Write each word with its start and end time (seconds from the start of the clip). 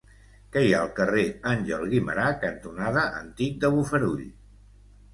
Què 0.53 0.63
hi 0.67 0.71
ha 0.77 0.79
al 0.85 0.89
carrer 0.99 1.25
Àngel 1.51 1.85
Guimerà 1.93 2.25
cantonada 2.47 3.07
Antic 3.23 3.63
de 3.67 3.75
Bofarull? 3.79 4.29